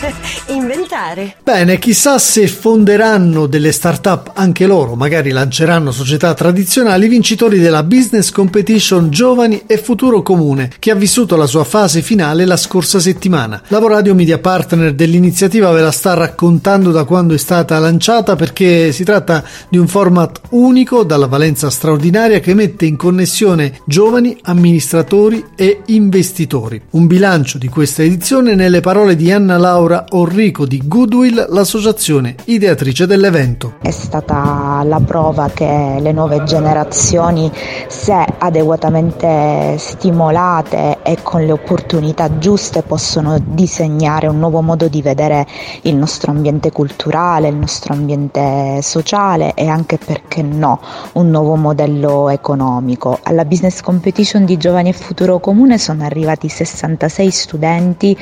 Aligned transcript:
inventare. 0.48 1.36
Bene, 1.42 1.78
chissà 1.78 2.18
se 2.18 2.46
fonderanno 2.46 3.46
delle 3.46 3.72
start-up 3.72 4.32
anche 4.34 4.66
loro, 4.66 4.94
magari 4.94 5.30
lanceranno 5.30 5.90
società 5.90 6.34
tradizionali 6.34 7.08
vincitori 7.08 7.58
della 7.58 7.82
Business 7.82 8.30
Competition 8.30 9.10
Giovani 9.10 9.62
e 9.66 9.78
Futuro 9.78 10.22
Comune, 10.22 10.70
che 10.78 10.90
ha 10.90 10.94
vissuto 10.94 11.36
la 11.36 11.46
sua 11.46 11.64
fase 11.64 12.02
finale 12.02 12.44
la 12.44 12.56
scorsa 12.56 13.00
settimana. 13.00 13.62
Lavoradio 13.68 14.14
Media 14.14 14.38
Partner 14.38 14.94
dell'iniziativa 14.94 15.70
ve 15.70 15.80
la 15.80 15.90
sta 15.90 16.14
raccontando 16.14 16.90
da 16.90 17.04
quando 17.04 17.34
è 17.34 17.38
stata 17.38 17.78
lanciata 17.78 18.36
perché 18.36 18.92
si 18.92 19.04
tratta 19.04 19.44
di 19.68 19.78
un 19.78 19.88
format 19.88 20.40
unico 20.50 21.04
dalla 21.04 21.26
valenza 21.26 21.70
straordinaria 21.70 22.40
che 22.40 22.54
mette 22.54 22.86
in 22.86 22.96
connessione 22.96 23.80
giovani, 23.84 24.36
amministratori 24.42 25.44
e 25.56 25.82
investitori. 25.86 26.80
Un 26.90 27.06
bilancio 27.06 27.58
di 27.58 27.68
questa 27.68 28.02
edizione 28.02 28.54
nelle 28.54 28.80
parole 28.80 29.16
di 29.16 29.32
Anna 29.32 29.56
Laura 29.56 29.85
Laura 29.86 30.04
Orrico 30.10 30.66
di 30.66 30.82
Goodwill, 30.84 31.46
l'associazione 31.48 32.34
ideatrice 32.46 33.06
dell'evento. 33.06 33.74
È 33.80 33.92
stata 33.92 34.82
la 34.82 34.98
prova 34.98 35.48
che 35.54 35.98
le 36.00 36.10
nuove 36.10 36.42
generazioni, 36.42 37.48
se 37.86 38.26
adeguatamente 38.38 39.76
stimolate 39.78 40.98
e 41.04 41.18
con 41.22 41.44
le 41.44 41.52
opportunità 41.52 42.36
giuste, 42.38 42.82
possono 42.82 43.38
disegnare 43.40 44.26
un 44.26 44.40
nuovo 44.40 44.60
modo 44.60 44.88
di 44.88 45.02
vedere 45.02 45.46
il 45.82 45.94
nostro 45.94 46.32
ambiente 46.32 46.72
culturale, 46.72 47.46
il 47.46 47.54
nostro 47.54 47.94
ambiente 47.94 48.80
sociale 48.82 49.54
e 49.54 49.68
anche, 49.68 49.98
perché 49.98 50.42
no, 50.42 50.80
un 51.12 51.30
nuovo 51.30 51.54
modello 51.54 52.28
economico. 52.28 53.20
Alla 53.22 53.44
Business 53.44 53.82
Competition 53.82 54.46
di 54.46 54.56
Giovani 54.56 54.88
e 54.88 54.94
Futuro 54.94 55.38
Comune 55.38 55.78
sono 55.78 56.02
arrivati 56.02 56.48
66 56.48 57.30
studenti 57.30 58.18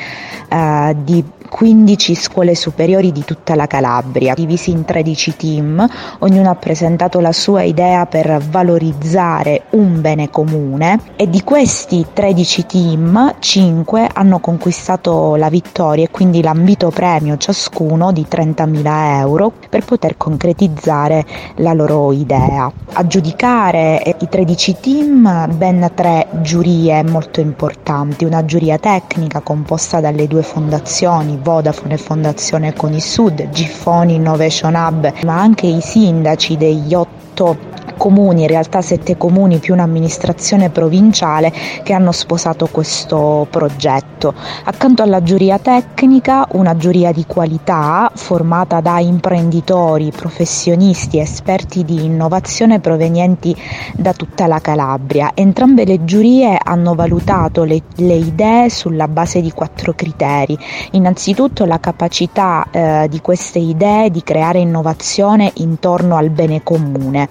eh, 0.51 0.97
di 1.03 1.25
15 1.55 2.16
scuole 2.16 2.56
superiori 2.56 3.12
di 3.12 3.24
tutta 3.24 3.55
la 3.55 3.69
Calabria, 3.69 4.34
divisi 4.34 4.72
in 4.72 4.84
13 4.84 5.36
team, 5.36 5.88
ognuno 6.19 6.50
ha 6.50 6.56
presentato 6.56 7.20
la 7.20 7.30
sua 7.30 7.62
idea 7.62 8.06
per 8.06 8.42
valorizzare 8.50 9.66
un 9.70 10.00
bene 10.00 10.30
comune. 10.30 10.98
E 11.14 11.30
di 11.30 11.44
questi 11.44 12.06
13 12.12 12.66
team 12.66 13.36
5 13.38 14.08
hanno 14.12 14.41
conquistato 14.41 15.36
la 15.36 15.48
vittoria 15.48 16.02
e 16.02 16.10
quindi 16.10 16.42
l'ambito 16.42 16.91
premio 16.91 17.36
ciascuno 17.36 18.10
di 18.10 18.27
30.000 18.28 19.19
euro 19.20 19.52
per 19.70 19.84
poter 19.84 20.16
concretizzare 20.16 21.25
la 21.58 21.72
loro 21.72 22.10
idea. 22.10 22.69
A 22.94 23.06
giudicare 23.06 24.16
i 24.19 24.28
13 24.28 24.77
team 24.80 25.55
ben 25.55 25.88
tre 25.94 26.27
giurie 26.42 27.05
molto 27.05 27.38
importanti, 27.38 28.25
una 28.25 28.44
giuria 28.44 28.77
tecnica 28.78 29.38
composta 29.38 30.00
dalle 30.00 30.27
due 30.27 30.42
fondazioni 30.42 31.42
Vodafone 31.45 31.98
Fondazione 31.98 32.73
Conisud, 32.73 33.50
Giffoni 33.50 34.14
Innovation 34.14 34.75
Hub, 34.75 35.12
ma 35.25 35.39
anche 35.39 35.67
i 35.67 35.83
sindaci 35.83 36.56
degli 36.56 36.95
otto 36.95 37.56
comuni, 37.97 38.42
in 38.42 38.48
realtà 38.48 38.83
sette 38.83 39.17
comuni 39.17 39.59
più 39.59 39.75
un'amministrazione 39.75 40.70
provinciale 40.70 41.53
che 41.83 41.92
hanno 41.92 42.12
sposato 42.12 42.69
questo 42.70 43.47
progetto. 43.50 44.34
Accanto 44.64 45.03
alla 45.03 45.23
giuria 45.23 45.59
tecnica, 45.59 46.47
una 46.53 46.77
giuria 46.77 47.12
di 47.12 47.25
qualità 47.27 48.11
formata 48.15 48.81
da 48.81 48.98
imprenditori, 49.00 50.12
professionisti, 50.15 51.19
esperti 51.19 51.84
di 51.84 52.05
innovazione 52.05 52.81
provenienti 52.81 53.55
da 53.95 54.12
tutta 54.12 54.47
la 54.47 54.61
Calabria. 54.61 55.33
Entrambe 55.34 55.84
le 55.84 56.05
giurie 56.05 56.59
hanno 56.62 56.95
valutato 56.95 57.65
le, 57.65 57.83
le 57.97 58.15
idee 58.15 58.70
sulla 58.70 59.09
base 59.09 59.41
di 59.41 59.50
quattro 59.50 59.95
criteri. 59.95 60.56
Innanzitutto 60.92 61.65
la 61.65 61.78
capacità 61.81 62.67
eh, 62.70 63.06
di 63.09 63.20
queste 63.20 63.59
idee 63.59 64.11
di 64.11 64.22
creare 64.22 64.59
innovazione 64.59 65.50
intorno 65.56 66.16
al 66.16 66.31
bene 66.31 66.62
comune. 66.62 67.28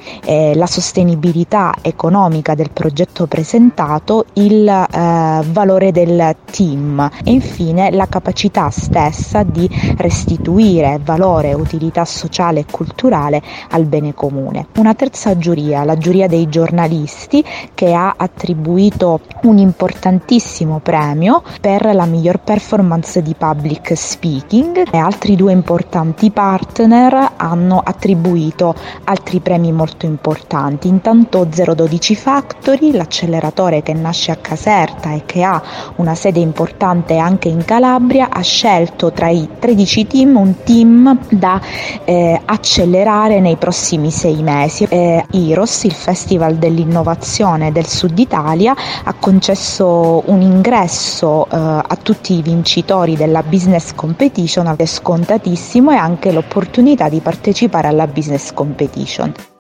La 0.56 0.68
sostenibilità 0.68 1.74
economica 1.82 2.54
del 2.54 2.70
progetto 2.72 3.26
presentato, 3.26 4.26
il 4.34 4.68
eh, 4.68 5.42
valore 5.52 5.92
del 5.92 6.36
team 6.52 7.10
e 7.24 7.32
infine 7.32 7.90
la 7.92 8.08
capacità 8.08 8.70
stessa 8.70 9.44
di 9.44 9.68
restituire 9.98 11.00
valore 11.04 11.54
utilità 11.54 12.06
sociale 12.06 12.62
e 12.62 12.66
culturale 12.70 13.42
al 13.70 13.86
bene 13.86 14.14
comune. 14.14 14.68
Una 14.78 14.94
terza 14.94 15.38
giuria, 15.38 15.84
la 15.84 15.98
giuria 15.98 16.28
dei 16.28 16.48
giornalisti, 16.50 17.44
che 17.74 17.94
ha 17.94 18.14
attribuito 18.16 19.22
un 19.44 19.58
importantissimo 19.58 20.80
premio 20.80 21.42
per 21.60 21.94
la 21.94 22.06
miglior 22.06 22.40
performance 22.40 23.22
di 23.22 23.34
public 23.36 23.96
speaking 23.96 24.88
e 24.92 24.98
altri 24.98 25.36
due 25.36 25.52
importanti 25.52 26.30
partner 26.32 27.32
hanno 27.38 27.82
attribuito 27.84 28.76
altri 29.06 29.40
premi 29.40 29.72
molto 29.72 30.06
importanti 30.06 30.43
importanti. 30.44 30.88
Intanto 30.88 31.46
012 31.46 32.16
Factory, 32.16 32.92
l'acceleratore 32.92 33.82
che 33.82 33.94
nasce 33.94 34.32
a 34.32 34.36
Caserta 34.36 35.14
e 35.14 35.24
che 35.26 35.44
ha 35.44 35.62
una 35.96 36.16
sede 36.16 36.40
importante 36.40 37.18
anche 37.18 37.48
in 37.48 37.64
Calabria, 37.64 38.30
ha 38.30 38.42
scelto 38.42 39.12
tra 39.12 39.30
i 39.30 39.48
13 39.60 40.08
team 40.08 40.36
un 40.36 40.56
team 40.64 41.18
da 41.30 41.62
eh, 42.04 42.40
accelerare 42.44 43.40
nei 43.40 43.56
prossimi 43.56 44.12
sei 44.12 44.44
mesi. 44.44 44.86
Eh, 44.90 45.26
Iros, 45.32 45.84
il 45.86 45.94
Festival 45.94 46.56
dell'Innovazione 46.56 47.72
del 47.72 47.88
Sud 47.88 48.20
Italia, 48.20 48.76
ha 49.04 49.14
concesso 49.14 50.24
un 50.26 50.42
ingresso 50.42 51.46
eh, 51.46 51.56
a 51.56 51.98
tutti 52.02 52.38
i 52.38 52.42
vincitori 52.42 53.16
della 53.16 53.44
Business 53.44 53.94
Competition, 53.96 54.74
è 54.76 54.86
scontatissimo 54.86 55.92
e 55.92 55.96
anche 55.96 56.32
l'opportunità 56.32 57.08
di 57.08 57.20
partecipare 57.20 57.88
alla 57.88 58.08
Business 58.08 58.52
Competition. 58.52 59.53